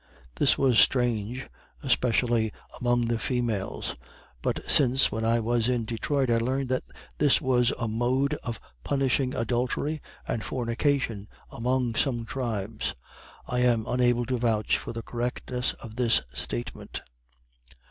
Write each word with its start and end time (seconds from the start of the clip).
This 0.37 0.57
was 0.57 0.79
strange, 0.79 1.47
especially 1.83 2.51
among 2.79 3.05
the 3.05 3.19
females. 3.19 3.93
But 4.41 4.61
since, 4.67 5.11
when 5.11 5.23
I 5.23 5.39
was 5.39 5.69
in 5.69 5.85
Detroit, 5.85 6.31
I 6.31 6.39
learned 6.39 6.69
that 6.69 6.83
this 7.19 7.39
was 7.39 7.69
a 7.79 7.87
mode 7.87 8.33
of 8.43 8.59
punishing 8.83 9.35
adultery 9.35 10.01
and 10.27 10.43
fornication 10.43 11.27
among 11.51 11.93
some 11.93 12.25
tribes. 12.25 12.95
I 13.45 13.59
am 13.59 13.85
unable 13.87 14.25
to 14.25 14.37
vouch 14.39 14.75
for 14.75 14.91
the 14.91 15.03
correctness 15.03 15.73
of 15.73 15.97
this 15.97 16.23
statement. 16.33 17.03